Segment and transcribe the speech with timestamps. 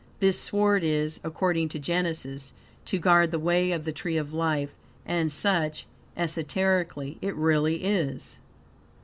[0.19, 2.53] This sword is, according to Genesis,
[2.85, 4.71] "to guard the way of the tree of life,"
[5.05, 5.85] and such,
[6.17, 8.37] esoterically, it really is.